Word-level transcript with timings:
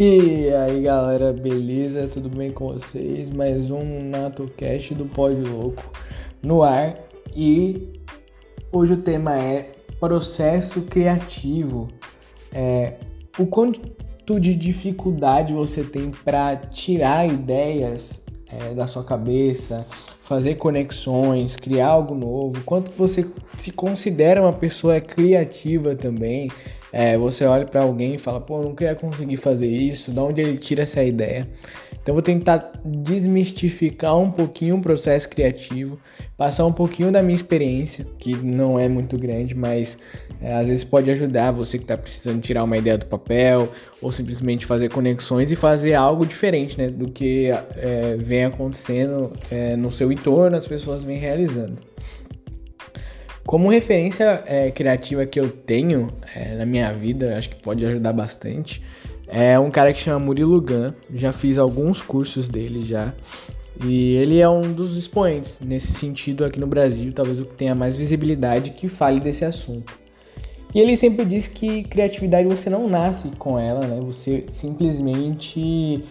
E 0.00 0.48
aí 0.52 0.82
galera, 0.82 1.32
beleza? 1.32 2.06
Tudo 2.06 2.28
bem 2.28 2.52
com 2.52 2.68
vocês? 2.68 3.28
Mais 3.30 3.68
um 3.68 4.08
NatoCast 4.08 4.94
do 4.94 5.06
Pódio 5.06 5.52
Louco 5.52 5.82
no 6.40 6.62
ar 6.62 6.96
e 7.34 7.94
hoje 8.70 8.92
o 8.92 8.98
tema 8.98 9.36
é 9.36 9.72
processo 9.98 10.82
criativo. 10.82 11.88
É, 12.52 12.94
o 13.40 13.46
quanto 13.46 14.38
de 14.38 14.54
dificuldade 14.54 15.52
você 15.52 15.82
tem 15.82 16.12
para 16.12 16.54
tirar 16.54 17.26
ideias 17.26 18.22
é, 18.52 18.74
da 18.74 18.86
sua 18.86 19.02
cabeça, 19.02 19.84
fazer 20.22 20.54
conexões, 20.54 21.56
criar 21.56 21.88
algo 21.88 22.14
novo, 22.14 22.62
quanto 22.64 22.92
você 22.92 23.26
se 23.56 23.72
considera 23.72 24.42
uma 24.42 24.52
pessoa 24.52 25.00
criativa 25.00 25.96
também. 25.96 26.48
É, 26.92 27.18
você 27.18 27.44
olha 27.44 27.66
para 27.66 27.82
alguém 27.82 28.14
e 28.14 28.18
fala, 28.18 28.40
pô, 28.40 28.60
eu 28.60 28.64
nunca 28.64 28.84
ia 28.84 28.94
conseguir 28.94 29.36
fazer 29.36 29.68
isso, 29.68 30.10
de 30.12 30.18
onde 30.18 30.40
ele 30.40 30.56
tira 30.58 30.82
essa 30.82 31.02
ideia? 31.02 31.46
Então 32.02 32.14
vou 32.14 32.22
tentar 32.22 32.72
desmistificar 32.82 34.16
um 34.16 34.30
pouquinho 34.30 34.76
o 34.76 34.80
processo 34.80 35.28
criativo, 35.28 35.98
passar 36.38 36.64
um 36.64 36.72
pouquinho 36.72 37.12
da 37.12 37.22
minha 37.22 37.34
experiência, 37.34 38.06
que 38.18 38.34
não 38.34 38.78
é 38.78 38.88
muito 38.88 39.18
grande, 39.18 39.54
mas 39.54 39.98
é, 40.40 40.54
às 40.54 40.68
vezes 40.68 40.84
pode 40.84 41.10
ajudar 41.10 41.50
você 41.50 41.76
que 41.76 41.84
está 41.84 41.98
precisando 41.98 42.40
tirar 42.40 42.64
uma 42.64 42.78
ideia 42.78 42.96
do 42.96 43.04
papel 43.04 43.68
ou 44.00 44.10
simplesmente 44.10 44.64
fazer 44.64 44.88
conexões 44.88 45.52
e 45.52 45.56
fazer 45.56 45.92
algo 45.94 46.24
diferente 46.24 46.78
né, 46.78 46.88
do 46.88 47.10
que 47.10 47.50
é, 47.76 48.16
vem 48.18 48.44
acontecendo 48.44 49.30
é, 49.50 49.76
no 49.76 49.90
seu 49.90 50.10
entorno, 50.10 50.56
as 50.56 50.66
pessoas 50.66 51.04
vêm 51.04 51.18
realizando. 51.18 51.76
Como 53.48 53.70
referência 53.70 54.44
é, 54.46 54.70
criativa 54.70 55.24
que 55.24 55.40
eu 55.40 55.48
tenho 55.50 56.12
é, 56.36 56.54
na 56.54 56.66
minha 56.66 56.92
vida, 56.92 57.34
acho 57.38 57.48
que 57.48 57.56
pode 57.56 57.82
ajudar 57.82 58.12
bastante, 58.12 58.82
é 59.26 59.58
um 59.58 59.70
cara 59.70 59.90
que 59.90 59.98
chama 59.98 60.18
Murilo 60.18 60.60
Gun. 60.60 60.92
Já 61.14 61.32
fiz 61.32 61.56
alguns 61.56 62.02
cursos 62.02 62.46
dele 62.46 62.84
já. 62.84 63.14
E 63.82 64.16
ele 64.16 64.38
é 64.38 64.46
um 64.46 64.70
dos 64.70 64.98
expoentes 64.98 65.60
nesse 65.60 65.94
sentido 65.94 66.44
aqui 66.44 66.60
no 66.60 66.66
Brasil, 66.66 67.10
talvez 67.10 67.40
o 67.40 67.46
que 67.46 67.54
tenha 67.54 67.74
mais 67.74 67.96
visibilidade 67.96 68.72
que 68.72 68.86
fale 68.86 69.18
desse 69.18 69.46
assunto. 69.46 69.98
E 70.74 70.78
ele 70.78 70.94
sempre 70.94 71.24
diz 71.24 71.48
que 71.48 71.84
criatividade 71.84 72.46
você 72.46 72.68
não 72.68 72.86
nasce 72.86 73.28
com 73.38 73.58
ela, 73.58 73.86
né? 73.86 73.98
Você 74.02 74.44
simplesmente 74.50 76.04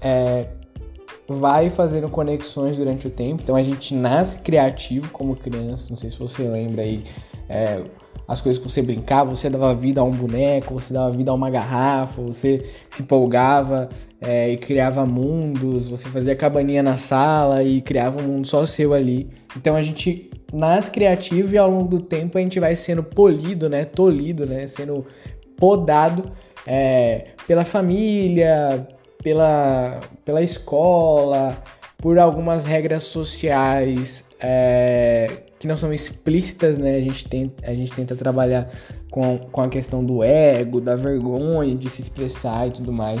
é, 0.00 0.46
vai 1.36 1.70
fazendo 1.70 2.08
conexões 2.08 2.76
durante 2.76 3.06
o 3.06 3.10
tempo. 3.10 3.42
Então 3.42 3.56
a 3.56 3.62
gente 3.62 3.94
nasce 3.94 4.38
criativo 4.40 5.10
como 5.10 5.36
criança. 5.36 5.88
Não 5.90 5.96
sei 5.96 6.10
se 6.10 6.18
você 6.18 6.42
lembra 6.42 6.82
aí 6.82 7.04
é, 7.48 7.82
as 8.26 8.40
coisas 8.40 8.62
que 8.62 8.68
você 8.68 8.82
brincava. 8.82 9.30
Você 9.30 9.48
dava 9.48 9.74
vida 9.74 10.00
a 10.00 10.04
um 10.04 10.10
boneco, 10.10 10.74
você 10.74 10.92
dava 10.92 11.10
vida 11.10 11.30
a 11.30 11.34
uma 11.34 11.50
garrafa, 11.50 12.20
você 12.22 12.66
se 12.90 13.02
empolgava 13.02 13.88
é, 14.20 14.50
e 14.50 14.56
criava 14.56 15.06
mundos. 15.06 15.88
Você 15.88 16.08
fazia 16.08 16.34
cabaninha 16.34 16.82
na 16.82 16.96
sala 16.96 17.62
e 17.62 17.80
criava 17.80 18.20
um 18.20 18.26
mundo 18.26 18.48
só 18.48 18.66
seu 18.66 18.92
ali. 18.92 19.28
Então 19.56 19.76
a 19.76 19.82
gente 19.82 20.30
nasce 20.52 20.90
criativo 20.90 21.54
e 21.54 21.58
ao 21.58 21.70
longo 21.70 21.88
do 21.88 22.00
tempo 22.00 22.38
a 22.38 22.40
gente 22.40 22.58
vai 22.58 22.74
sendo 22.76 23.02
polido, 23.02 23.68
né? 23.68 23.84
Tolido, 23.84 24.46
né? 24.46 24.66
Sendo 24.66 25.06
podado 25.56 26.30
é, 26.66 27.28
pela 27.46 27.64
família, 27.64 28.86
pela, 29.22 30.00
pela 30.24 30.42
escola, 30.42 31.62
por 31.98 32.18
algumas 32.18 32.64
regras 32.64 33.04
sociais 33.04 34.24
é, 34.40 35.42
que 35.58 35.68
não 35.68 35.76
são 35.76 35.92
explícitas, 35.92 36.78
né? 36.78 36.96
A 36.96 37.00
gente, 37.00 37.26
tem, 37.26 37.52
a 37.62 37.74
gente 37.74 37.92
tenta 37.92 38.16
trabalhar 38.16 38.70
com, 39.10 39.38
com 39.38 39.60
a 39.60 39.68
questão 39.68 40.02
do 40.04 40.22
ego, 40.22 40.80
da 40.80 40.96
vergonha 40.96 41.76
de 41.76 41.90
se 41.90 42.00
expressar 42.00 42.68
e 42.68 42.70
tudo 42.70 42.92
mais. 42.92 43.20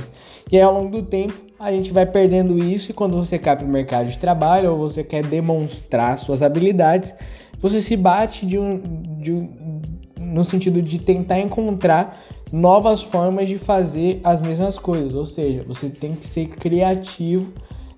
E 0.50 0.56
aí, 0.56 0.62
ao 0.62 0.72
longo 0.72 0.90
do 0.90 1.02
tempo, 1.02 1.34
a 1.58 1.70
gente 1.70 1.92
vai 1.92 2.06
perdendo 2.06 2.58
isso 2.58 2.90
e 2.90 2.94
quando 2.94 3.16
você 3.16 3.38
cai 3.38 3.56
para 3.56 3.66
o 3.66 3.68
mercado 3.68 4.08
de 4.08 4.18
trabalho 4.18 4.72
ou 4.72 4.78
você 4.78 5.04
quer 5.04 5.22
demonstrar 5.22 6.18
suas 6.18 6.42
habilidades, 6.42 7.14
você 7.60 7.82
se 7.82 7.94
bate 7.94 8.46
de 8.46 8.58
um, 8.58 9.02
de 9.18 9.32
um, 9.32 9.82
no 10.18 10.42
sentido 10.42 10.80
de 10.80 10.98
tentar 10.98 11.38
encontrar 11.38 12.18
novas 12.52 13.02
formas 13.02 13.48
de 13.48 13.58
fazer 13.58 14.20
as 14.24 14.40
mesmas 14.40 14.78
coisas, 14.78 15.14
ou 15.14 15.26
seja, 15.26 15.64
você 15.66 15.88
tem 15.88 16.14
que 16.14 16.26
ser 16.26 16.48
criativo 16.48 17.52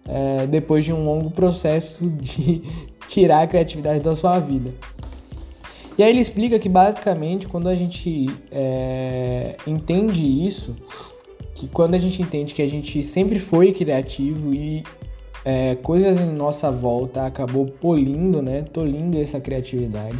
é, 0.06 0.46
depois 0.46 0.84
de 0.84 0.92
um 0.92 1.04
longo 1.04 1.30
processo 1.30 2.06
de 2.20 2.62
tirar 3.08 3.42
a 3.42 3.46
criatividade 3.46 4.00
da 4.00 4.14
sua 4.16 4.38
vida. 4.38 4.72
E 5.96 6.02
aí 6.02 6.10
ele 6.10 6.20
explica 6.20 6.58
que 6.58 6.68
basicamente 6.68 7.46
quando 7.46 7.68
a 7.68 7.74
gente 7.74 8.26
é, 8.50 9.56
entende 9.66 10.22
isso, 10.22 10.74
que 11.54 11.68
quando 11.68 11.94
a 11.94 11.98
gente 11.98 12.22
entende 12.22 12.54
que 12.54 12.62
a 12.62 12.68
gente 12.68 13.02
sempre 13.02 13.38
foi 13.38 13.72
criativo 13.72 14.54
e 14.54 14.82
é, 15.44 15.74
coisas 15.76 16.18
em 16.18 16.32
nossa 16.32 16.70
volta 16.70 17.26
acabou 17.26 17.66
polindo, 17.66 18.40
né, 18.40 18.62
tolindo 18.62 19.18
essa 19.18 19.40
criatividade, 19.40 20.18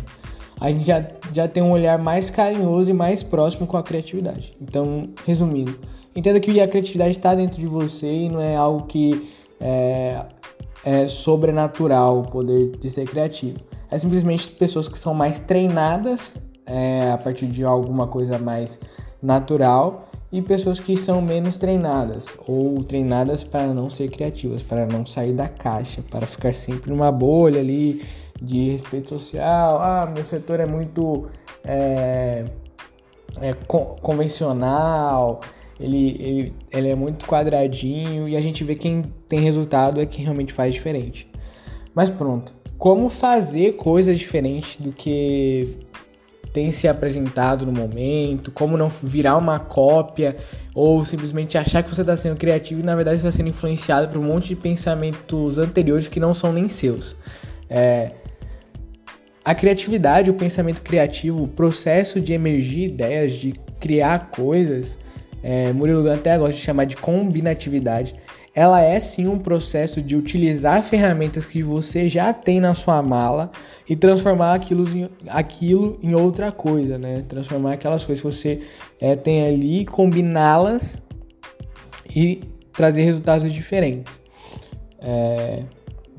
a 0.62 0.68
gente 0.70 0.86
já, 0.86 1.04
já 1.32 1.48
tem 1.48 1.60
um 1.60 1.72
olhar 1.72 1.98
mais 1.98 2.30
carinhoso 2.30 2.88
e 2.88 2.94
mais 2.94 3.20
próximo 3.20 3.66
com 3.66 3.76
a 3.76 3.82
criatividade. 3.82 4.56
Então, 4.60 5.08
resumindo, 5.26 5.76
entenda 6.14 6.38
que 6.38 6.60
a 6.60 6.68
criatividade 6.68 7.10
está 7.10 7.34
dentro 7.34 7.60
de 7.60 7.66
você 7.66 8.06
e 8.06 8.28
não 8.28 8.40
é 8.40 8.54
algo 8.54 8.86
que 8.86 9.28
é, 9.60 10.24
é 10.84 11.08
sobrenatural 11.08 12.20
o 12.20 12.22
poder 12.22 12.76
de 12.76 12.88
ser 12.88 13.08
criativo. 13.08 13.58
É 13.90 13.98
simplesmente 13.98 14.52
pessoas 14.52 14.86
que 14.86 14.96
são 14.96 15.12
mais 15.12 15.40
treinadas 15.40 16.36
é, 16.64 17.10
a 17.10 17.18
partir 17.18 17.46
de 17.46 17.64
alguma 17.64 18.06
coisa 18.06 18.38
mais 18.38 18.78
natural 19.20 20.08
e 20.30 20.40
pessoas 20.40 20.78
que 20.78 20.96
são 20.96 21.20
menos 21.20 21.58
treinadas 21.58 22.28
ou 22.46 22.84
treinadas 22.84 23.42
para 23.42 23.66
não 23.74 23.90
ser 23.90 24.08
criativas, 24.10 24.62
para 24.62 24.86
não 24.86 25.04
sair 25.04 25.32
da 25.32 25.48
caixa, 25.48 26.02
para 26.08 26.24
ficar 26.24 26.54
sempre 26.54 26.88
numa 26.88 27.10
bolha 27.10 27.58
ali 27.58 28.00
de 28.40 28.70
respeito 28.70 29.10
social. 29.10 29.78
Ah, 29.80 30.10
meu 30.12 30.24
setor 30.24 30.60
é 30.60 30.66
muito 30.66 31.28
é, 31.64 32.44
é, 33.40 33.54
convencional, 34.00 35.40
ele, 35.78 36.16
ele, 36.20 36.54
ele 36.70 36.88
é 36.88 36.94
muito 36.94 37.26
quadradinho 37.26 38.28
e 38.28 38.36
a 38.36 38.40
gente 38.40 38.62
vê 38.62 38.74
quem 38.74 39.02
tem 39.28 39.40
resultado 39.40 40.00
é 40.00 40.06
quem 40.06 40.24
realmente 40.24 40.52
faz 40.52 40.72
diferente. 40.74 41.30
Mas 41.94 42.08
pronto, 42.08 42.54
como 42.78 43.08
fazer 43.08 43.72
coisas 43.76 44.18
diferentes 44.18 44.76
do 44.76 44.92
que 44.92 45.78
tem 46.52 46.70
se 46.70 46.86
apresentado 46.86 47.64
no 47.64 47.72
momento, 47.72 48.50
como 48.50 48.76
não 48.76 48.90
virar 49.02 49.36
uma 49.36 49.58
cópia 49.58 50.36
ou 50.74 51.04
simplesmente 51.04 51.56
achar 51.56 51.82
que 51.82 51.88
você 51.88 52.02
está 52.02 52.16
sendo 52.16 52.36
criativo 52.36 52.80
e 52.80 52.84
na 52.84 52.94
verdade 52.94 53.16
está 53.16 53.32
sendo 53.32 53.48
influenciado 53.48 54.08
por 54.08 54.18
um 54.18 54.24
monte 54.24 54.48
de 54.48 54.56
pensamentos 54.56 55.58
anteriores 55.58 56.08
que 56.08 56.20
não 56.20 56.34
são 56.34 56.52
nem 56.52 56.68
seus. 56.68 57.16
É, 57.68 58.12
a 59.44 59.54
criatividade, 59.54 60.30
o 60.30 60.34
pensamento 60.34 60.82
criativo, 60.82 61.42
o 61.42 61.48
processo 61.48 62.20
de 62.20 62.32
emergir 62.32 62.90
ideias, 62.90 63.34
de 63.34 63.52
criar 63.80 64.30
coisas, 64.30 64.98
é, 65.42 65.72
Murilo 65.72 66.08
até 66.10 66.38
gosta 66.38 66.54
de 66.54 66.60
chamar 66.60 66.84
de 66.84 66.96
combinatividade, 66.96 68.14
ela 68.54 68.82
é 68.82 69.00
sim 69.00 69.26
um 69.26 69.38
processo 69.38 70.00
de 70.02 70.14
utilizar 70.14 70.82
ferramentas 70.82 71.44
que 71.46 71.62
você 71.62 72.08
já 72.08 72.32
tem 72.34 72.60
na 72.60 72.74
sua 72.74 73.02
mala 73.02 73.50
e 73.88 73.96
transformar 73.96 74.54
aquilo 74.54 74.86
em, 74.96 75.08
aquilo 75.26 75.98
em 76.02 76.14
outra 76.14 76.52
coisa, 76.52 76.98
né? 76.98 77.24
Transformar 77.26 77.72
aquelas 77.72 78.04
coisas 78.04 78.22
que 78.22 78.30
você 78.30 78.62
é, 79.00 79.16
tem 79.16 79.46
ali, 79.46 79.86
combiná-las 79.86 81.00
e 82.14 82.42
trazer 82.74 83.04
resultados 83.04 83.50
diferentes. 83.50 84.20
É... 85.00 85.62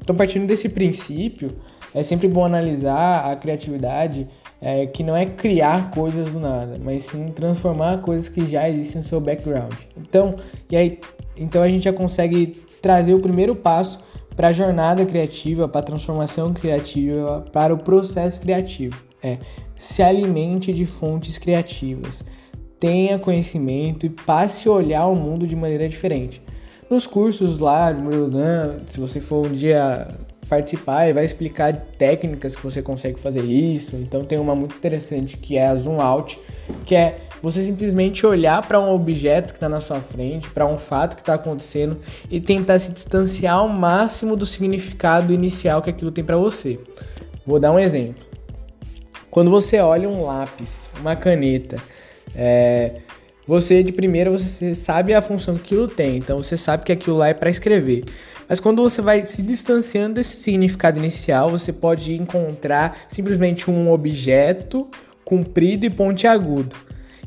Então, 0.01 0.15
partindo 0.15 0.47
desse 0.47 0.67
princípio, 0.67 1.55
é 1.93 2.03
sempre 2.03 2.27
bom 2.27 2.45
analisar 2.45 3.31
a 3.31 3.35
criatividade, 3.35 4.27
é, 4.61 4.85
que 4.85 5.03
não 5.03 5.15
é 5.15 5.25
criar 5.25 5.91
coisas 5.91 6.31
do 6.31 6.39
nada, 6.39 6.79
mas 6.81 7.03
sim 7.03 7.27
transformar 7.27 8.01
coisas 8.01 8.29
que 8.29 8.45
já 8.47 8.69
existem 8.69 9.01
no 9.01 9.07
seu 9.07 9.19
background. 9.19 9.73
Então, 9.97 10.35
e 10.69 10.75
aí, 10.75 10.99
então 11.37 11.61
a 11.61 11.69
gente 11.69 11.83
já 11.83 11.93
consegue 11.93 12.47
trazer 12.81 13.13
o 13.13 13.19
primeiro 13.19 13.55
passo 13.55 13.99
para 14.35 14.47
a 14.47 14.53
jornada 14.53 15.05
criativa, 15.05 15.67
para 15.67 15.81
a 15.81 15.83
transformação 15.83 16.53
criativa, 16.53 17.45
para 17.51 17.73
o 17.73 17.77
processo 17.77 18.39
criativo. 18.39 19.03
É 19.21 19.37
se 19.83 20.01
alimente 20.01 20.71
de 20.71 20.85
fontes 20.85 21.37
criativas, 21.37 22.23
tenha 22.79 23.19
conhecimento 23.19 24.05
e 24.05 24.09
passe 24.09 24.67
a 24.67 24.71
olhar 24.71 25.07
o 25.07 25.15
mundo 25.15 25.45
de 25.45 25.55
maneira 25.55 25.87
diferente. 25.89 26.41
Nos 26.89 27.05
cursos 27.05 27.57
lá 27.57 27.91
de 27.91 28.01
Murudan, 28.01 28.77
se 28.89 28.99
você 28.99 29.19
for 29.19 29.45
um 29.45 29.51
dia 29.51 30.07
participar 30.47 31.07
e 31.07 31.13
vai 31.13 31.25
explicar 31.25 31.73
técnicas 31.73 32.55
que 32.55 32.63
você 32.63 32.81
consegue 32.81 33.19
fazer 33.19 33.41
isso. 33.41 33.95
Então 33.95 34.23
tem 34.23 34.37
uma 34.37 34.55
muito 34.55 34.75
interessante 34.75 35.37
que 35.37 35.57
é 35.57 35.67
a 35.67 35.75
zoom 35.75 36.01
out, 36.01 36.39
que 36.85 36.95
é 36.95 37.17
você 37.41 37.63
simplesmente 37.63 38.25
olhar 38.25 38.65
para 38.65 38.79
um 38.79 38.93
objeto 38.93 39.51
que 39.51 39.57
está 39.57 39.67
na 39.67 39.81
sua 39.81 39.99
frente, 39.99 40.49
para 40.49 40.65
um 40.65 40.77
fato 40.77 41.15
que 41.15 41.21
está 41.21 41.33
acontecendo 41.33 41.99
e 42.31 42.39
tentar 42.39 42.79
se 42.79 42.91
distanciar 42.91 43.55
ao 43.55 43.67
máximo 43.67 44.35
do 44.35 44.45
significado 44.45 45.33
inicial 45.33 45.81
que 45.81 45.89
aquilo 45.89 46.11
tem 46.11 46.23
para 46.23 46.37
você. 46.37 46.79
Vou 47.45 47.59
dar 47.59 47.71
um 47.71 47.79
exemplo. 47.79 48.23
Quando 49.29 49.51
você 49.51 49.79
olha 49.79 50.07
um 50.07 50.23
lápis, 50.23 50.87
uma 51.01 51.15
caneta, 51.15 51.77
é, 52.35 53.01
você 53.45 53.83
de 53.83 53.91
primeira 53.91 54.31
você 54.31 54.73
sabe 54.73 55.13
a 55.13 55.21
função 55.21 55.55
que 55.55 55.61
aquilo 55.61 55.87
tem, 55.87 56.17
então 56.17 56.41
você 56.41 56.55
sabe 56.55 56.83
que 56.85 56.91
aquilo 56.91 57.17
lá 57.17 57.27
é 57.27 57.33
para 57.33 57.49
escrever. 57.49 58.05
Mas 58.47 58.59
quando 58.59 58.81
você 58.81 59.01
vai 59.01 59.25
se 59.25 59.41
distanciando 59.41 60.15
desse 60.15 60.37
significado 60.37 60.99
inicial, 60.99 61.49
você 61.49 61.71
pode 61.71 62.13
encontrar 62.13 63.05
simplesmente 63.07 63.69
um 63.69 63.91
objeto 63.91 64.87
comprido 65.23 65.85
e 65.85 65.89
pontiagudo. 65.89 66.75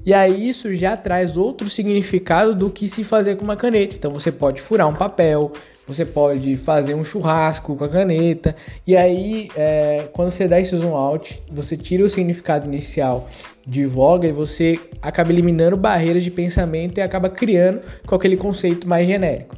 E 0.04 0.14
aí 0.14 0.48
isso 0.48 0.72
já 0.72 0.96
traz 0.96 1.36
outro 1.36 1.68
significado 1.68 2.54
do 2.54 2.70
que 2.70 2.86
se 2.86 3.02
fazer 3.02 3.36
com 3.36 3.44
uma 3.44 3.56
caneta. 3.56 3.96
Então 3.96 4.12
você 4.12 4.30
pode 4.30 4.62
furar 4.62 4.86
um 4.86 4.94
papel, 4.94 5.52
você 5.84 6.04
pode 6.04 6.56
fazer 6.56 6.94
um 6.94 7.04
churrasco 7.04 7.74
com 7.74 7.84
a 7.84 7.88
caneta. 7.88 8.54
E 8.86 8.96
aí, 8.96 9.48
é, 9.56 10.08
quando 10.12 10.30
você 10.30 10.46
dá 10.46 10.60
esse 10.60 10.76
zoom 10.76 10.94
out, 10.94 11.42
você 11.50 11.76
tira 11.76 12.04
o 12.04 12.08
significado 12.08 12.68
inicial 12.68 13.28
de 13.66 13.84
voga 13.84 14.28
e 14.28 14.32
você 14.32 14.78
acaba 15.02 15.32
eliminando 15.32 15.76
barreiras 15.76 16.22
de 16.22 16.30
pensamento 16.30 16.98
e 16.98 17.00
acaba 17.00 17.28
criando 17.28 17.80
com 18.06 18.14
aquele 18.14 18.36
conceito 18.36 18.88
mais 18.88 19.08
genérico. 19.08 19.56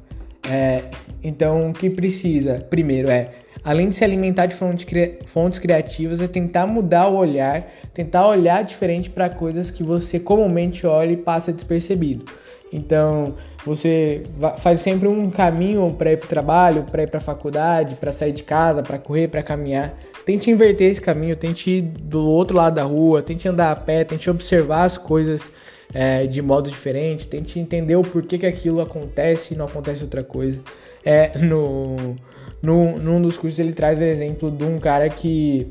É, 0.51 0.85
então, 1.23 1.71
o 1.71 1.73
que 1.73 1.91
precisa, 1.91 2.65
primeiro, 2.71 3.11
é 3.11 3.31
além 3.65 3.89
de 3.89 3.95
se 3.95 4.05
alimentar 4.05 4.47
de 4.47 4.55
fontes 4.55 5.59
criativas, 5.59 6.21
é 6.21 6.29
tentar 6.29 6.67
mudar 6.67 7.09
o 7.09 7.17
olhar, 7.17 7.67
tentar 7.93 8.27
olhar 8.29 8.63
diferente 8.63 9.11
para 9.11 9.29
coisas 9.29 9.71
que 9.71 9.83
você 9.83 10.21
comumente 10.21 10.87
olha 10.87 11.13
e 11.13 11.17
passa 11.17 11.53
despercebido. 11.53 12.25
Então, 12.73 13.35
você 13.65 14.23
faz 14.59 14.81
sempre 14.81 15.09
um 15.09 15.31
caminho 15.31 15.95
para 15.97 16.13
ir 16.13 16.19
para 16.19 16.27
o 16.27 16.29
trabalho, 16.29 16.83
para 16.85 17.03
ir 17.03 17.09
para 17.09 17.19
a 17.19 17.21
faculdade, 17.21 17.95
para 17.95 18.13
sair 18.13 18.33
de 18.33 18.43
casa, 18.43 18.83
para 18.83 18.99
correr, 18.99 19.29
para 19.29 19.43
caminhar. 19.43 19.99
Tente 20.27 20.51
inverter 20.51 20.91
esse 20.91 21.01
caminho, 21.01 21.35
tente 21.35 21.71
ir 21.71 21.83
do 21.83 22.29
outro 22.29 22.57
lado 22.57 22.75
da 22.75 22.85
rua, 22.85 23.23
tente 23.23 23.49
andar 23.49 23.73
a 23.73 23.77
pé, 23.77 24.05
tente 24.05 24.29
observar 24.29 24.85
as 24.85 24.99
coisas 24.99 25.51
é, 25.95 26.27
de 26.27 26.43
modo 26.43 26.69
diferente, 26.69 27.27
tente 27.27 27.59
entender 27.59 27.97
o 27.97 28.03
porquê 28.03 28.39
que 28.39 28.47
aquilo 28.47 28.81
acontece 28.81 29.55
e 29.55 29.57
não 29.57 29.67
acontece 29.67 30.03
outra 30.03 30.23
coisa. 30.23 30.61
É, 31.05 31.37
no, 31.39 32.17
no, 32.63 32.99
num 32.99 33.23
dos 33.23 33.39
cursos 33.39 33.59
ele 33.59 33.73
traz 33.73 33.99
o 33.99 34.03
exemplo 34.03 34.51
de 34.51 34.65
um 34.65 34.79
cara 34.79 35.09
que 35.09 35.67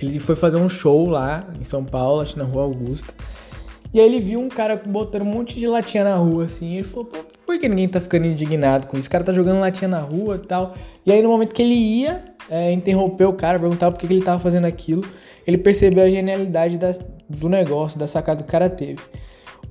ele 0.00 0.18
foi 0.18 0.36
fazer 0.36 0.56
um 0.56 0.68
show 0.68 1.06
lá 1.06 1.46
em 1.60 1.64
São 1.64 1.84
Paulo, 1.84 2.22
acho 2.22 2.38
na 2.38 2.44
Rua 2.44 2.62
Augusta. 2.62 3.12
E 3.92 4.00
aí 4.00 4.06
ele 4.06 4.20
viu 4.20 4.40
um 4.40 4.48
cara 4.48 4.76
botando 4.76 5.22
um 5.22 5.26
monte 5.26 5.58
de 5.58 5.66
latinha 5.66 6.04
na 6.04 6.14
rua, 6.14 6.44
assim. 6.44 6.74
E 6.74 6.74
ele 6.76 6.84
falou, 6.84 7.06
por 7.44 7.58
que 7.58 7.68
ninguém 7.68 7.88
tá 7.88 8.00
ficando 8.00 8.24
indignado 8.24 8.86
com 8.86 8.96
isso? 8.96 9.08
O 9.08 9.10
cara 9.10 9.24
tá 9.24 9.32
jogando 9.32 9.58
latinha 9.58 9.88
na 9.88 9.98
rua 9.98 10.36
e 10.36 10.46
tal. 10.46 10.74
E 11.04 11.10
aí 11.10 11.20
no 11.20 11.28
momento 11.28 11.52
que 11.52 11.60
ele 11.60 11.74
ia 11.74 12.22
é, 12.48 12.70
interromper 12.72 13.24
o 13.24 13.32
cara, 13.32 13.58
perguntar 13.58 13.90
por 13.90 13.98
que, 13.98 14.06
que 14.06 14.12
ele 14.12 14.22
tava 14.22 14.38
fazendo 14.38 14.66
aquilo, 14.66 15.04
ele 15.46 15.58
percebeu 15.58 16.04
a 16.04 16.08
genialidade 16.08 16.78
das, 16.78 17.00
do 17.28 17.48
negócio, 17.48 17.98
da 17.98 18.06
sacada 18.06 18.42
que 18.42 18.48
o 18.48 18.52
cara 18.52 18.68
teve. 18.68 19.00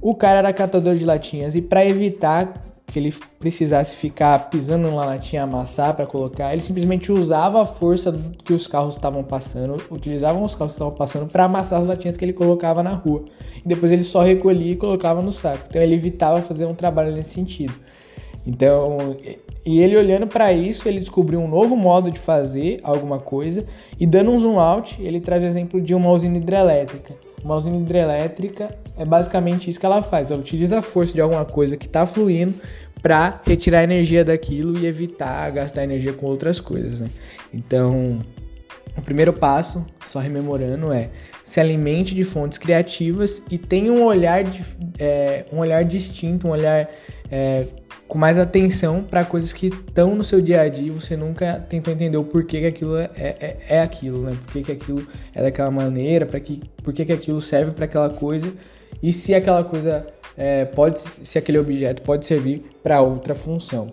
O 0.02 0.16
cara 0.16 0.40
era 0.40 0.54
catador 0.54 0.96
de 0.96 1.06
latinhas 1.06 1.56
e 1.56 1.62
para 1.62 1.86
evitar 1.86 2.70
que 2.90 2.98
ele 2.98 3.14
precisasse 3.40 3.96
ficar 3.96 4.50
pisando 4.50 4.90
na 4.90 5.06
latinha 5.06 5.44
amassar 5.44 5.94
para 5.96 6.06
colocar, 6.06 6.52
ele 6.52 6.62
simplesmente 6.62 7.12
usava 7.12 7.62
a 7.62 7.66
força 7.66 8.18
que 8.44 8.52
os 8.52 8.68
carros 8.68 8.96
estavam 8.96 9.24
passando, 9.24 9.82
utilizavam 9.92 10.44
os 10.44 10.56
carros 10.56 10.74
que 10.74 10.78
estavam 10.78 10.96
passando 10.96 11.28
para 11.28 11.46
amassar 11.46 11.80
as 11.80 11.88
latinhas 11.88 12.18
que 12.18 12.26
ele 12.26 12.34
colocava 12.34 12.82
na 12.82 12.94
rua. 12.94 13.26
E 13.64 13.68
depois 13.68 13.92
ele 13.92 14.04
só 14.04 14.24
recolhia 14.24 14.72
e 14.72 14.76
colocava 14.76 15.22
no 15.22 15.32
saco. 15.32 15.66
Então 15.70 15.82
ele 15.82 15.94
evitava 15.94 16.42
fazer 16.42 16.66
um 16.66 16.74
trabalho 16.74 17.12
nesse 17.12 17.30
sentido. 17.30 17.74
Então, 18.46 19.16
e 19.70 19.80
ele 19.80 19.96
olhando 19.96 20.26
para 20.26 20.52
isso, 20.52 20.88
ele 20.88 20.98
descobriu 20.98 21.40
um 21.40 21.48
novo 21.48 21.76
modo 21.76 22.10
de 22.10 22.18
fazer 22.18 22.80
alguma 22.82 23.20
coisa 23.20 23.68
e 24.00 24.08
dando 24.08 24.32
um 24.32 24.40
zoom 24.40 24.60
out, 24.60 25.00
ele 25.00 25.22
traz 25.22 25.44
o 25.44 25.46
exemplo 25.46 25.80
de 25.80 25.94
uma 25.94 26.10
usina 26.10 26.38
hidrelétrica. 26.38 27.14
Uma 27.44 27.54
usina 27.54 27.78
hidrelétrica 27.78 28.76
é 28.98 29.06
basicamente 29.06 29.70
isso 29.70 29.80
que 29.80 29.86
ela 29.86 30.02
faz. 30.02 30.32
Ela 30.32 30.42
utiliza 30.42 30.80
a 30.80 30.82
força 30.82 31.14
de 31.14 31.22
alguma 31.22 31.46
coisa 31.46 31.78
que 31.78 31.86
está 31.86 32.04
fluindo 32.08 32.56
para 33.00 33.42
retirar 33.46 33.84
energia 33.84 34.26
daquilo 34.26 34.76
e 34.76 34.88
evitar 34.88 35.52
gastar 35.52 35.84
energia 35.84 36.14
com 36.14 36.26
outras 36.26 36.60
coisas. 36.60 37.02
Né? 37.02 37.10
Então, 37.54 38.22
o 38.98 39.04
primeiro 39.04 39.34
passo, 39.34 39.86
só 40.08 40.18
rememorando, 40.18 40.92
é 40.92 41.12
se 41.44 41.60
alimente 41.60 42.16
de 42.16 42.24
fontes 42.24 42.58
criativas 42.58 43.44
e 43.52 43.58
tenha 43.60 43.94
um 43.94 44.04
olhar, 44.04 44.44
de, 44.44 44.64
é, 44.98 45.46
um 45.54 45.60
olhar 45.60 45.86
distinto, 45.86 46.48
um 46.48 46.50
olhar 46.50 46.90
é, 47.30 47.68
com 48.10 48.18
mais 48.18 48.40
atenção 48.40 49.04
para 49.04 49.24
coisas 49.24 49.54
que 49.54 49.68
estão 49.68 50.16
no 50.16 50.24
seu 50.24 50.42
dia 50.42 50.62
a 50.62 50.68
dia 50.68 50.88
e 50.88 50.90
você 50.90 51.16
nunca 51.16 51.60
tentou 51.70 51.94
entender 51.94 52.18
o 52.18 52.24
porquê 52.24 52.60
que 52.62 52.66
aquilo 52.66 52.98
é, 52.98 53.08
é, 53.16 53.58
é 53.70 53.82
aquilo, 53.82 54.24
né? 54.24 54.36
Por 54.48 54.64
que 54.64 54.72
aquilo 54.72 55.08
é 55.34 55.44
daquela 55.44 55.70
maneira, 55.70 56.26
para 56.26 56.40
que, 56.40 56.60
por 56.84 56.92
que 56.92 57.04
aquilo 57.14 57.40
serve 57.40 57.72
para 57.72 57.86
aquela 57.86 58.10
coisa 58.10 58.52
e 59.02 59.14
se 59.14 59.36
aquela 59.36 59.64
coisa 59.64 60.08
é, 60.36 60.66
pode, 60.66 61.02
se 61.24 61.38
aquele 61.38 61.60
objeto 61.60 62.02
pode 62.02 62.26
servir 62.26 62.66
para 62.82 63.00
outra 63.00 63.36
função. 63.36 63.88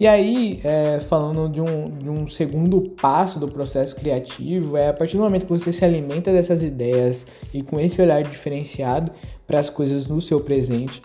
E 0.00 0.06
aí, 0.06 0.60
é, 0.64 0.98
falando 1.00 1.46
de 1.48 1.60
um, 1.60 1.90
de 1.98 2.08
um 2.08 2.26
segundo 2.26 2.80
passo 3.00 3.38
do 3.38 3.46
processo 3.46 3.94
criativo, 3.94 4.76
é 4.76 4.88
a 4.88 4.92
partir 4.92 5.18
do 5.18 5.22
momento 5.22 5.44
que 5.44 5.52
você 5.52 5.70
se 5.70 5.84
alimenta 5.84 6.32
dessas 6.32 6.62
ideias 6.62 7.26
e 7.52 7.62
com 7.62 7.78
esse 7.78 8.00
olhar 8.00 8.22
diferenciado 8.22 9.12
para 9.46 9.58
as 9.60 9.68
coisas 9.68 10.06
no 10.06 10.20
seu 10.20 10.40
presente, 10.40 11.02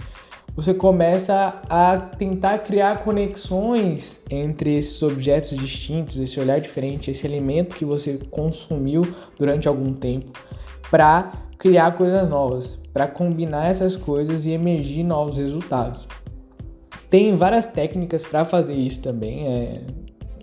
você 0.59 0.73
começa 0.73 1.61
a 1.69 1.97
tentar 1.97 2.59
criar 2.59 3.01
conexões 3.01 4.19
entre 4.29 4.75
esses 4.75 5.01
objetos 5.01 5.51
distintos, 5.56 6.19
esse 6.19 6.38
olhar 6.38 6.59
diferente, 6.59 7.09
esse 7.09 7.25
alimento 7.25 7.77
que 7.77 7.85
você 7.85 8.19
consumiu 8.29 9.03
durante 9.38 9.69
algum 9.69 9.94
tempo, 9.94 10.33
para 10.91 11.31
criar 11.57 11.95
coisas 11.95 12.27
novas, 12.27 12.77
para 12.91 13.07
combinar 13.07 13.69
essas 13.69 13.95
coisas 13.95 14.45
e 14.45 14.51
emergir 14.51 15.01
novos 15.01 15.38
resultados. 15.38 16.06
Tem 17.09 17.33
várias 17.38 17.67
técnicas 17.67 18.25
para 18.25 18.44
fazer 18.44 18.75
isso 18.75 19.00
também. 19.00 19.47
É, 19.47 19.81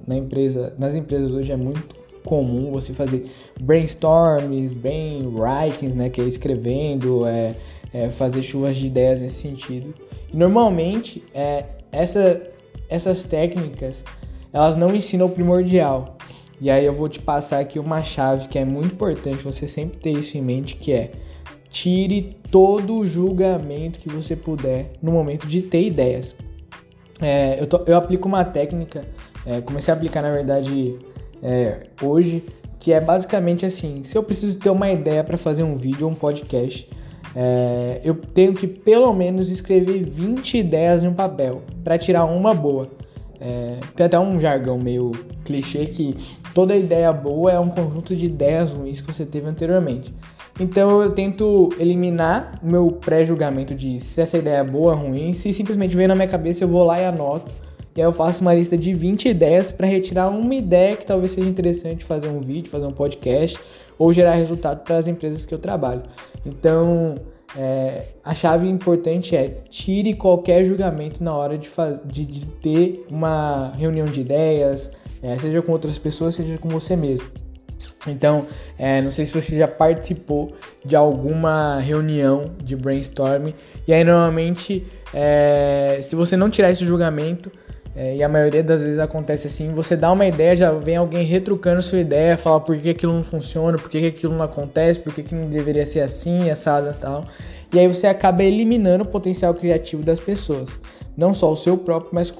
na 0.07 0.17
empresa, 0.17 0.75
nas 0.79 0.97
empresas 0.97 1.33
hoje 1.33 1.53
é 1.53 1.57
muito 1.57 1.95
comum 2.25 2.73
você 2.73 2.95
fazer 2.95 3.31
brainstorms, 3.61 4.73
brainwritings, 4.73 5.95
né, 5.95 6.09
que 6.09 6.23
é 6.23 6.25
escrevendo, 6.25 7.27
é, 7.27 7.55
é 7.97 8.11
fazer 8.11 8.43
chuvas 8.43 8.77
de 8.77 8.87
ideias 8.87 9.23
nesse 9.23 9.37
sentido. 9.37 9.95
E 10.31 10.37
normalmente, 10.37 11.25
é, 11.33 11.65
essa, 11.91 12.43
essas 12.91 13.25
técnicas, 13.25 14.05
elas 14.53 14.77
não 14.77 14.95
ensinam 14.95 15.27
o 15.27 15.31
primordial. 15.31 16.19
E 16.61 16.69
aí 16.69 16.85
eu 16.85 16.93
vou 16.93 17.09
te 17.09 17.21
passar 17.21 17.61
aqui 17.61 17.79
uma 17.79 18.03
chave 18.03 18.49
que 18.49 18.59
é 18.59 18.65
muito 18.65 18.93
importante 18.93 19.43
você 19.43 19.67
sempre 19.67 19.99
ter 19.99 20.13
isso 20.13 20.37
em 20.37 20.43
mente, 20.43 20.77
que 20.77 20.93
é 20.93 21.13
tire 21.71 22.37
todo 22.51 22.99
o 22.99 23.07
julgamento 23.07 23.99
que 23.99 24.11
você 24.11 24.37
puder 24.37 24.93
no 25.03 25.11
momento 25.11 25.47
de 25.47 25.63
ter 25.63 25.87
ideias. 25.87 26.35
É, 27.21 27.61
eu, 27.61 27.67
tô, 27.67 27.83
eu, 27.87 27.97
aplico 27.97 28.29
uma 28.29 28.45
técnica, 28.45 29.07
é, 29.47 29.63
comecei 29.63 29.93
a 29.93 29.97
aplicar 29.97 30.21
na 30.21 30.31
verdade 30.31 30.99
é, 31.43 31.87
hoje, 32.03 32.45
que 32.79 32.93
é 32.93 33.01
basicamente 33.01 33.65
assim: 33.65 34.05
se 34.05 34.17
eu 34.17 34.23
preciso 34.23 34.59
ter 34.59 34.69
uma 34.69 34.91
ideia 34.91 35.25
para 35.25 35.39
fazer 35.39 35.63
um 35.63 35.77
vídeo 35.77 36.07
ou 36.07 36.13
um 36.13 36.15
podcast, 36.15 36.89
é, 37.39 38.01
eu 38.03 38.15
tenho 38.15 38.55
que 38.55 38.67
pelo 38.67 39.13
menos 39.13 39.51
escrever 39.51 40.03
20 40.03 40.57
ideias 40.57 41.03
em 41.03 41.09
um 41.09 41.13
papel 41.13 41.61
para 41.85 41.99
tirar 41.99 42.25
uma 42.25 42.55
boa. 42.55 42.89
É, 43.39 43.77
tem 43.95 44.07
até 44.07 44.19
um 44.19 44.41
jargão 44.41 44.79
meio 44.79 45.13
clichê 45.45 45.85
que 45.85 46.17
toda 46.55 46.75
ideia 46.75 47.13
boa 47.13 47.53
é 47.53 47.61
um 47.61 47.69
conjunto 47.69 48.17
de 48.17 48.25
ideias 48.25 48.73
ruins 48.73 49.03
que 49.03 49.13
você 49.13 49.27
teve 49.27 49.47
anteriormente. 49.47 50.15
Então 50.59 51.03
eu 51.03 51.11
tento 51.11 51.69
eliminar 51.79 52.59
o 52.63 52.67
meu 52.67 52.91
pré-julgamento 52.91 53.75
de 53.75 54.01
se 54.01 54.19
essa 54.23 54.39
ideia 54.39 54.61
é 54.61 54.65
boa 54.65 54.95
ou 54.95 55.09
ruim. 55.09 55.35
Se 55.35 55.53
simplesmente 55.53 55.95
vem 55.95 56.09
na 56.09 56.15
minha 56.15 56.29
cabeça, 56.29 56.65
eu 56.65 56.69
vou 56.69 56.85
lá 56.85 56.99
e 56.99 57.05
anoto. 57.05 57.53
E 57.95 58.01
aí 58.01 58.07
eu 58.07 58.13
faço 58.13 58.41
uma 58.41 58.55
lista 58.55 58.79
de 58.79 58.95
20 58.95 59.29
ideias 59.29 59.71
para 59.71 59.87
retirar 59.87 60.31
uma 60.31 60.55
ideia 60.55 60.97
que 60.97 61.05
talvez 61.05 61.33
seja 61.33 61.49
interessante 61.49 62.03
fazer 62.03 62.29
um 62.29 62.41
vídeo, 62.41 62.71
fazer 62.71 62.87
um 62.87 62.93
podcast 62.93 63.59
ou 63.99 64.13
gerar 64.13 64.35
resultado 64.35 64.83
para 64.83 64.97
as 64.97 65.07
empresas 65.07 65.45
que 65.45 65.55
eu 65.55 65.59
trabalho. 65.59 66.03
Então, 66.45 67.17
é, 67.57 68.07
a 68.25 68.35
chave 68.35 68.69
importante 68.69 69.37
é 69.37 69.49
tire 69.71 70.15
qualquer 70.15 70.65
julgamento 70.65 71.23
na 71.23 71.35
hora 71.35 71.57
de, 71.57 71.71
de, 72.05 72.27
de 72.27 72.47
ter 72.47 73.07
uma 73.11 73.73
reunião 73.77 74.07
de 74.07 74.21
ideias, 74.21 74.93
é, 75.23 75.39
seja 75.39 75.63
com 75.63 75.73
outras 75.73 75.99
pessoas, 75.99 76.35
seja 76.35 76.59
com 76.59 76.69
você 76.69 76.97
mesmo. 76.97 77.27
Então, 78.07 78.47
é, 78.79 79.03
não 79.03 79.11
sei 79.11 79.27
se 79.27 79.35
você 79.35 79.57
já 79.57 79.69
participou 79.69 80.55
de 80.85 80.97
alguma 80.97 81.79
reunião 81.81 82.53
de 82.63 82.77
brainstorming, 82.77 83.55
e 83.87 83.93
aí 83.93 84.05
normalmente, 84.05 84.87
é, 85.13 86.01
se 86.03 86.15
você 86.15 86.37
não 86.37 86.49
tirar 86.49 86.71
esse 86.71 86.85
julgamento, 86.85 87.51
é, 87.97 88.17
e 88.17 88.23
a 88.23 88.29
maioria 88.29 88.63
das 88.63 88.83
vezes 88.83 88.99
acontece 88.99 89.47
assim, 89.47 89.73
você 89.73 89.97
dá 89.97 90.13
uma 90.13 90.27
ideia, 90.27 90.55
já 90.55 90.71
vem 90.71 90.97
alguém 90.97 91.25
retrucando 91.25 91.81
sua 91.81 91.99
ideia, 91.99 92.37
falar 92.37 92.61
por 92.61 92.77
que 92.77 92.91
aquilo 92.91 93.15
não 93.15 93.25
funciona, 93.25 93.79
por 93.79 93.89
que 93.89 94.07
aquilo 94.07 94.35
não 94.35 94.43
acontece, 94.43 95.01
por 95.01 95.15
que, 95.15 95.23
que 95.23 95.35
não 95.35 95.49
deveria 95.49 95.87
ser 95.87 96.01
assim, 96.01 96.51
assada 96.51 96.95
tal. 97.01 97.25
E 97.73 97.79
aí 97.79 97.89
você 97.89 98.07
acaba 98.07 98.45
eliminando 98.45 99.05
o 99.05 99.07
potencial 99.07 99.55
criativo 99.55 100.03
das 100.03 100.21
pessoas. 100.21 100.69
não 101.17 101.33
só 101.33 101.51
o 101.51 101.57
seu 101.57 101.79
próprio, 101.79 102.11
mas, 102.13 102.33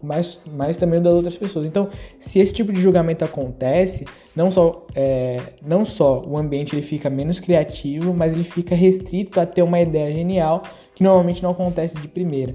mas, 0.00 0.40
mas 0.46 0.76
também 0.76 1.00
o 1.00 1.02
das 1.02 1.12
outras 1.12 1.36
pessoas. 1.36 1.66
Então, 1.66 1.88
se 2.20 2.38
esse 2.38 2.54
tipo 2.54 2.72
de 2.72 2.80
julgamento 2.80 3.24
acontece, 3.24 4.06
não 4.36 4.52
só, 4.52 4.86
é, 4.94 5.40
não 5.66 5.84
só 5.84 6.22
o 6.24 6.38
ambiente 6.38 6.72
ele 6.72 6.82
fica 6.82 7.10
menos 7.10 7.40
criativo, 7.40 8.14
mas 8.14 8.32
ele 8.32 8.44
fica 8.44 8.76
restrito 8.76 9.40
a 9.40 9.46
ter 9.46 9.62
uma 9.62 9.80
ideia 9.80 10.14
genial 10.14 10.62
que 10.94 11.02
normalmente 11.02 11.42
não 11.42 11.50
acontece 11.50 11.98
de 11.98 12.06
primeira. 12.06 12.54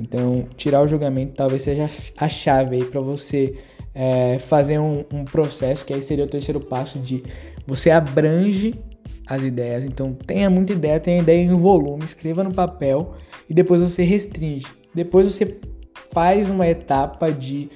Então, 0.00 0.46
tirar 0.56 0.82
o 0.82 0.88
julgamento 0.88 1.34
talvez 1.34 1.62
seja 1.62 1.88
a 2.16 2.28
chave 2.28 2.76
aí 2.76 2.84
para 2.84 3.00
você 3.00 3.54
é, 3.94 4.38
fazer 4.38 4.78
um, 4.78 5.04
um 5.12 5.24
processo 5.24 5.84
que 5.84 5.92
aí 5.92 6.00
seria 6.00 6.24
o 6.24 6.28
terceiro 6.28 6.60
passo 6.60 6.98
de 6.98 7.22
você 7.66 7.90
abrange 7.90 8.74
as 9.26 9.42
ideias. 9.42 9.84
Então, 9.84 10.12
tenha 10.12 10.48
muita 10.48 10.72
ideia, 10.72 10.98
tenha 10.98 11.20
ideia 11.20 11.42
em 11.42 11.54
volume, 11.54 12.04
escreva 12.04 12.42
no 12.42 12.52
papel 12.52 13.14
e 13.48 13.54
depois 13.54 13.80
você 13.80 14.02
restringe. 14.02 14.66
Depois 14.94 15.26
você 15.26 15.58
faz 16.10 16.48
uma 16.48 16.66
etapa 16.66 17.30
de 17.30 17.70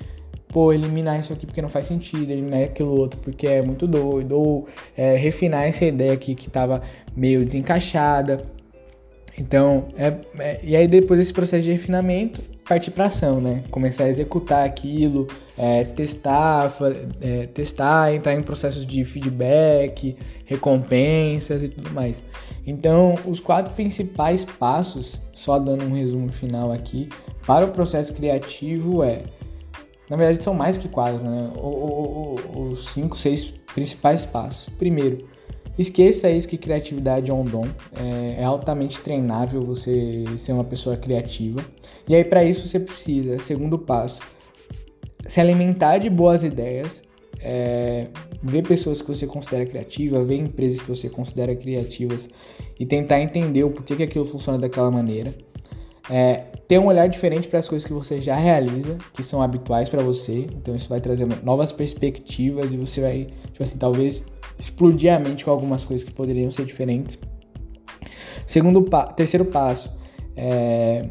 pô, 0.48 0.72
eliminar 0.72 1.18
isso 1.18 1.32
aqui 1.32 1.46
porque 1.46 1.60
não 1.60 1.68
faz 1.68 1.86
sentido, 1.86 2.30
eliminar 2.30 2.62
aquilo 2.62 2.96
outro 2.96 3.20
porque 3.20 3.46
é 3.46 3.60
muito 3.60 3.86
doido, 3.86 4.38
ou 4.38 4.68
é, 4.96 5.16
refinar 5.16 5.66
essa 5.66 5.84
ideia 5.84 6.12
aqui 6.12 6.34
que 6.34 6.48
estava 6.48 6.80
meio 7.14 7.44
desencaixada. 7.44 8.44
Então, 9.38 9.88
é, 9.96 10.14
é, 10.38 10.60
e 10.62 10.76
aí 10.76 10.86
depois 10.86 11.18
desse 11.18 11.32
processo 11.32 11.62
de 11.62 11.72
refinamento, 11.72 12.40
partir 12.64 12.90
para 12.90 13.06
ação, 13.06 13.40
né? 13.40 13.62
Começar 13.70 14.04
a 14.04 14.08
executar 14.08 14.64
aquilo, 14.64 15.26
é, 15.56 15.84
testar, 15.84 16.72
é, 17.20 17.46
testar, 17.46 18.14
entrar 18.14 18.34
em 18.34 18.42
processos 18.42 18.86
de 18.86 19.04
feedback, 19.04 20.16
recompensas 20.44 21.62
e 21.62 21.68
tudo 21.68 21.90
mais. 21.90 22.24
Então, 22.66 23.16
os 23.26 23.40
quatro 23.40 23.74
principais 23.74 24.44
passos, 24.44 25.20
só 25.32 25.58
dando 25.58 25.84
um 25.84 25.92
resumo 25.92 26.32
final 26.32 26.72
aqui, 26.72 27.08
para 27.46 27.66
o 27.66 27.70
processo 27.70 28.14
criativo 28.14 29.02
é, 29.02 29.22
na 30.08 30.16
verdade 30.16 30.42
são 30.42 30.54
mais 30.54 30.78
que 30.78 30.88
quatro, 30.88 31.22
né? 31.22 31.52
Os 31.56 32.88
cinco, 32.90 33.18
seis 33.18 33.44
principais 33.44 34.24
passos. 34.24 34.72
Primeiro, 34.78 35.26
esqueça 35.78 36.30
isso 36.30 36.48
que 36.48 36.56
criatividade 36.56 37.30
é 37.30 37.34
um 37.34 37.44
dom, 37.44 37.66
é, 37.96 38.40
é 38.40 38.44
altamente 38.44 39.00
treinável 39.00 39.62
você 39.62 40.24
ser 40.38 40.52
uma 40.52 40.64
pessoa 40.64 40.96
criativa. 40.96 41.64
E 42.08 42.14
aí 42.14 42.24
para 42.24 42.44
isso 42.44 42.66
você 42.68 42.78
precisa, 42.78 43.38
segundo 43.38 43.78
passo, 43.78 44.20
se 45.26 45.40
alimentar 45.40 45.98
de 45.98 46.10
boas 46.10 46.44
ideias, 46.44 47.02
é, 47.40 48.08
ver 48.42 48.62
pessoas 48.62 49.02
que 49.02 49.08
você 49.08 49.26
considera 49.26 49.66
criativas, 49.66 50.26
ver 50.26 50.36
empresas 50.36 50.80
que 50.80 50.88
você 50.88 51.08
considera 51.08 51.54
criativas 51.54 52.28
e 52.78 52.86
tentar 52.86 53.20
entender 53.20 53.64
o 53.64 53.70
porquê 53.70 53.96
que 53.96 54.02
aquilo 54.02 54.24
funciona 54.24 54.58
daquela 54.58 54.90
maneira. 54.90 55.34
É, 56.10 56.44
ter 56.68 56.78
um 56.78 56.86
olhar 56.86 57.08
diferente 57.08 57.48
para 57.48 57.58
as 57.58 57.66
coisas 57.66 57.86
que 57.86 57.92
você 57.92 58.20
já 58.20 58.36
realiza, 58.36 58.98
que 59.14 59.22
são 59.22 59.40
habituais 59.40 59.88
para 59.88 60.02
você. 60.02 60.46
Então 60.54 60.74
isso 60.74 60.88
vai 60.88 61.00
trazer 61.00 61.26
novas 61.42 61.72
perspectivas 61.72 62.74
e 62.74 62.76
você 62.76 63.00
vai, 63.00 63.26
tipo 63.46 63.62
assim, 63.62 63.78
talvez 63.78 64.24
explodir 64.58 65.12
a 65.12 65.18
mente 65.18 65.44
com 65.44 65.50
algumas 65.50 65.84
coisas 65.84 66.04
que 66.04 66.12
poderiam 66.12 66.50
ser 66.50 66.64
diferentes. 66.64 67.18
Segundo 68.46 68.82
pa 68.82 69.06
terceiro 69.06 69.44
passo, 69.44 69.90
é, 70.36 71.08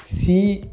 se 0.00 0.64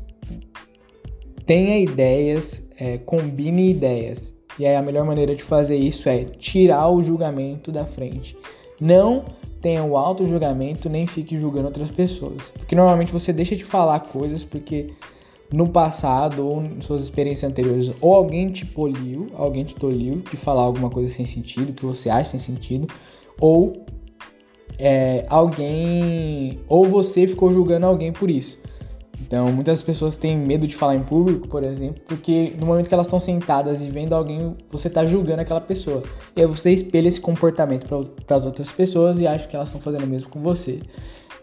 tenha 1.45 1.77
ideias, 1.77 2.67
é, 2.77 2.97
combine 2.97 3.71
ideias. 3.71 4.33
E 4.57 4.65
aí 4.65 4.75
a 4.75 4.81
melhor 4.81 5.05
maneira 5.05 5.35
de 5.35 5.43
fazer 5.43 5.75
isso 5.75 6.07
é 6.07 6.23
tirar 6.23 6.89
o 6.89 7.03
julgamento 7.03 7.71
da 7.71 7.85
frente. 7.85 8.37
Não 8.79 9.25
tenha 9.61 9.83
o 9.83 9.97
auto 9.97 10.27
julgamento 10.27 10.89
nem 10.89 11.05
fique 11.07 11.37
julgando 11.37 11.67
outras 11.67 11.91
pessoas. 11.91 12.51
Porque 12.57 12.75
normalmente 12.75 13.11
você 13.11 13.33
deixa 13.33 13.55
de 13.55 13.65
falar 13.65 13.99
coisas 13.99 14.43
porque 14.43 14.93
no 15.55 15.69
passado 15.69 16.45
ou 16.45 16.63
em 16.63 16.81
suas 16.81 17.01
experiências 17.03 17.49
anteriores 17.49 17.93
ou 18.01 18.13
alguém 18.13 18.49
te 18.49 18.65
poliu, 18.65 19.27
alguém 19.35 19.63
te 19.63 19.75
toliu 19.75 20.21
de 20.29 20.35
falar 20.35 20.61
alguma 20.61 20.89
coisa 20.89 21.09
sem 21.09 21.25
sentido, 21.25 21.73
que 21.73 21.85
você 21.85 22.09
acha 22.09 22.31
sem 22.31 22.39
sentido, 22.39 22.87
ou 23.39 23.85
é, 24.77 25.25
alguém 25.29 26.59
ou 26.67 26.85
você 26.85 27.25
ficou 27.25 27.51
julgando 27.51 27.85
alguém 27.85 28.11
por 28.11 28.29
isso. 28.29 28.57
Então, 29.21 29.51
muitas 29.51 29.81
pessoas 29.81 30.17
têm 30.17 30.37
medo 30.37 30.67
de 30.67 30.75
falar 30.75 30.95
em 30.95 31.03
público, 31.03 31.47
por 31.47 31.63
exemplo, 31.63 32.01
porque 32.07 32.53
no 32.59 32.65
momento 32.65 32.87
que 32.87 32.93
elas 32.93 33.07
estão 33.07 33.19
sentadas 33.19 33.81
e 33.81 33.89
vendo 33.89 34.13
alguém, 34.13 34.55
você 34.69 34.87
está 34.87 35.05
julgando 35.05 35.41
aquela 35.41 35.61
pessoa. 35.61 36.03
E 36.35 36.41
aí 36.41 36.47
você 36.47 36.71
espelha 36.71 37.07
esse 37.07 37.21
comportamento 37.21 37.87
para 38.25 38.37
as 38.37 38.45
outras 38.45 38.71
pessoas 38.71 39.19
e 39.19 39.25
acha 39.25 39.47
que 39.47 39.55
elas 39.55 39.69
estão 39.69 39.81
fazendo 39.81 40.03
o 40.03 40.07
mesmo 40.07 40.29
com 40.29 40.41
você. 40.41 40.79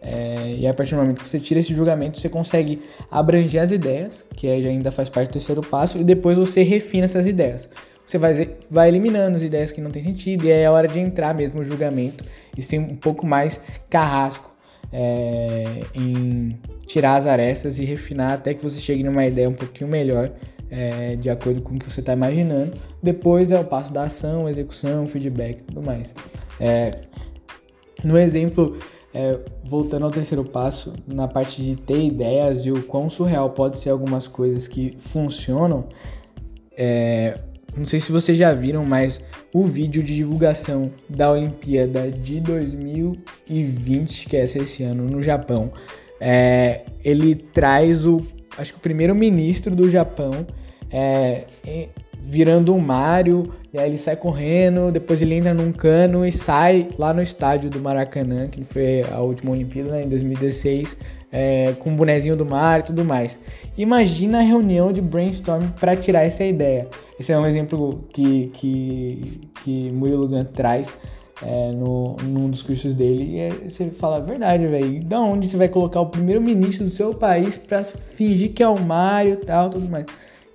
É, 0.03 0.57
e 0.59 0.67
a 0.67 0.75
partir 0.75 0.95
do 0.95 1.01
momento 1.01 1.21
que 1.21 1.29
você 1.29 1.39
tira 1.39 1.61
esse 1.61 1.73
julgamento, 1.73 2.19
você 2.19 2.29
consegue 2.29 2.83
abranger 3.11 3.63
as 3.63 3.71
ideias, 3.71 4.25
que 4.37 4.49
ainda 4.49 4.91
faz 4.91 5.09
parte 5.09 5.29
do 5.29 5.33
terceiro 5.33 5.63
passo, 5.63 5.97
e 5.99 6.05
depois 6.05 6.37
você 6.37 6.63
refina 6.63 7.05
essas 7.05 7.27
ideias. 7.27 7.69
Você 8.05 8.19
vai, 8.19 8.51
vai 8.69 8.89
eliminando 8.89 9.37
as 9.37 9.43
ideias 9.43 9.71
que 9.71 9.81
não 9.81 9.91
tem 9.91 10.03
sentido, 10.03 10.45
e 10.45 10.53
aí 10.53 10.63
é 10.63 10.71
hora 10.71 10.89
de 10.89 10.99
entrar 10.99 11.35
mesmo 11.35 11.61
no 11.61 11.65
julgamento 11.65 12.25
e 12.57 12.63
ser 12.63 12.79
um 12.79 12.97
pouco 12.97 13.25
mais 13.25 13.61
carrasco 13.89 14.52
é, 14.93 15.83
em 15.95 16.59
tirar 16.87 17.17
as 17.17 17.27
arestas 17.27 17.79
e 17.79 17.85
refinar 17.85 18.33
até 18.33 18.53
que 18.53 18.63
você 18.63 18.81
chegue 18.81 19.03
numa 19.03 19.27
ideia 19.27 19.49
um 19.49 19.55
pouquinho 19.55 19.89
melhor, 19.89 20.31
é, 20.71 21.17
de 21.17 21.31
acordo 21.31 21.63
com 21.63 21.75
o 21.75 21.79
que 21.79 21.91
você 21.91 22.01
está 22.01 22.13
imaginando. 22.13 22.73
Depois 23.03 23.51
é 23.51 23.59
o 23.59 23.65
passo 23.65 23.93
da 23.93 24.05
ação, 24.05 24.49
execução, 24.49 25.07
feedback 25.07 25.61
e 25.61 25.63
tudo 25.63 25.83
mais. 25.83 26.15
É, 26.61 27.01
no 28.05 28.19
exemplo, 28.19 28.77
é, 29.15 29.39
voltando 29.65 30.05
ao 30.05 30.11
terceiro 30.11 30.45
passo, 30.45 30.93
na 31.07 31.29
parte 31.29 31.63
de 31.63 31.77
ter 31.77 32.03
ideias 32.03 32.67
e 32.67 32.73
o 32.73 32.83
quão 32.83 33.09
surreal 33.09 33.51
pode 33.51 33.79
ser 33.79 33.91
algumas 33.91 34.27
coisas 34.29 34.69
que 34.69 34.97
funcionam, 34.99 35.87
é, 36.77 37.39
não 37.77 37.87
sei 37.87 38.01
se 38.01 38.13
vocês 38.13 38.37
já 38.37 38.53
viram, 38.53 38.85
mas 38.85 39.21
o 39.53 39.65
vídeo 39.65 40.03
de 40.03 40.15
divulgação 40.15 40.91
da 41.09 41.31
Olimpíada 41.31 42.11
de 42.11 42.41
2020, 42.41 44.29
que 44.29 44.37
é 44.37 44.45
esse 44.45 44.83
ano 44.83 45.05
no 45.05 45.23
Japão, 45.23 45.73
é, 46.21 46.83
ele 47.05 47.35
traz 47.35 48.07
o, 48.07 48.21
acho 48.57 48.73
que 48.73 48.79
o 48.79 48.83
primeiro 48.83 49.15
ministro 49.15 49.75
do 49.75 49.91
Japão 49.91 50.47
é, 50.91 51.45
virando 52.23 52.75
um 52.75 52.79
Mario, 52.79 53.53
e 53.73 53.79
aí 53.79 53.89
ele 53.89 53.99
sai 53.99 54.17
correndo, 54.17 54.93
depois 54.93 55.21
ele 55.23 55.35
entra 55.35 55.53
num 55.53 55.73
cano 55.73 56.25
e 56.25 56.31
sai 56.31 56.89
lá 56.99 57.13
no 57.13 57.21
estádio 57.21 57.69
do 57.69 57.81
Maracanã, 57.81 58.49
que 58.49 58.63
foi 58.65 59.03
a 59.11 59.21
última 59.21 59.51
Olimpíada 59.53 59.91
né, 59.91 60.05
em 60.05 60.09
2016, 60.09 60.97
é, 61.33 61.73
com 61.79 61.91
o 61.91 61.97
bonezinho 61.97 62.37
do 62.37 62.45
Mario 62.45 62.85
e 62.85 62.87
tudo 62.87 63.05
mais. 63.05 63.41
Imagina 63.77 64.39
a 64.39 64.43
reunião 64.43 64.93
de 64.93 65.01
brainstorm 65.01 65.69
para 65.81 65.97
tirar 65.97 66.25
essa 66.25 66.45
ideia. 66.45 66.89
Esse 67.19 67.33
é 67.33 67.39
um 67.39 67.47
exemplo 67.47 68.05
que, 68.13 68.49
que, 68.53 69.41
que 69.65 69.91
Murilo 69.93 70.29
Gun 70.29 70.45
traz 70.45 70.93
é, 71.43 71.73
no, 71.73 72.17
num 72.23 72.51
dos 72.51 72.63
cursos 72.63 72.95
dele. 72.95 73.37
E 73.37 73.39
é, 73.39 73.51
você 73.51 73.89
fala, 73.91 74.21
verdade, 74.21 74.67
velho. 74.67 75.03
Da 75.05 75.21
onde 75.21 75.49
você 75.49 75.57
vai 75.57 75.69
colocar 75.69 76.01
o 76.01 76.07
primeiro-ministro 76.07 76.85
do 76.85 76.91
seu 76.91 77.15
país 77.15 77.57
para 77.57 77.83
fingir 77.83 78.53
que 78.53 78.63
é 78.63 78.69
o 78.69 78.79
Mario 78.79 79.35
e 79.35 79.47
tal, 79.47 79.71
tudo 79.71 79.89
mais. 79.89 80.05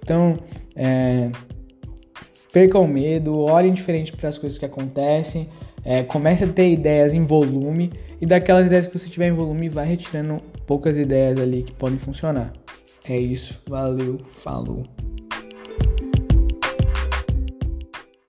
Então, 0.03 0.37
é, 0.75 1.31
perca 2.53 2.77
o 2.77 2.87
medo, 2.87 3.39
olhem 3.39 3.73
diferente 3.73 4.13
para 4.13 4.29
as 4.29 4.37
coisas 4.37 4.57
que 4.57 4.65
acontecem, 4.65 5.49
é, 5.83 6.03
comece 6.03 6.43
a 6.43 6.47
ter 6.47 6.69
ideias 6.71 7.13
em 7.13 7.23
volume 7.23 7.91
e 8.21 8.25
daquelas 8.25 8.67
ideias 8.67 8.87
que 8.87 8.97
você 8.97 9.09
tiver 9.09 9.27
em 9.27 9.33
volume, 9.33 9.69
vai 9.69 9.85
retirando 9.85 10.41
poucas 10.67 10.97
ideias 10.97 11.39
ali 11.39 11.63
que 11.63 11.73
podem 11.73 11.97
funcionar. 11.97 12.53
É 13.09 13.17
isso, 13.17 13.59
valeu, 13.67 14.19
falou. 14.27 14.83